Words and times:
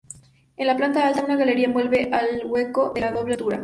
En 0.57 0.75
planta 0.77 1.05
alta, 1.07 1.23
una 1.23 1.35
galería 1.35 1.67
envuelve 1.67 2.09
el 2.11 2.43
hueco 2.47 2.91
de 2.95 3.01
la 3.01 3.11
doble 3.11 3.35
altura. 3.35 3.59